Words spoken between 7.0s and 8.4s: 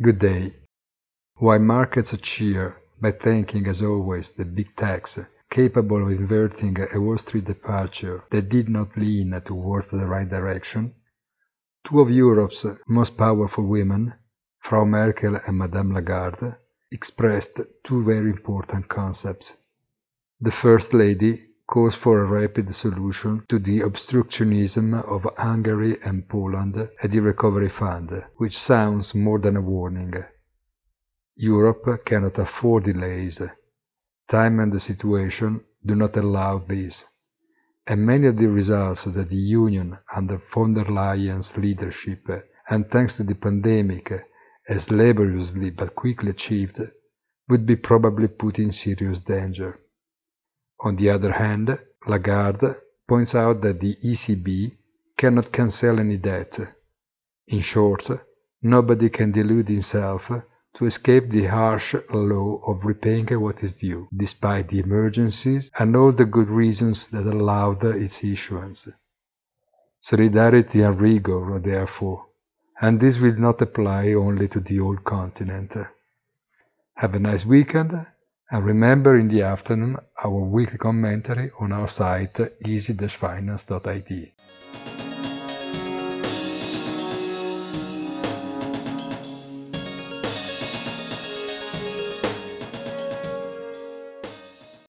Wall Street departure